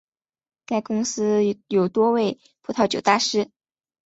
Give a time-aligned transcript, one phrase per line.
[0.65, 3.51] 该公司有多位葡萄酒大师。